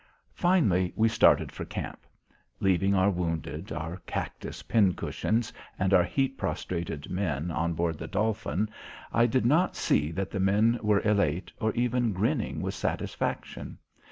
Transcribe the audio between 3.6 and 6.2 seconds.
our cactus pincushions, and our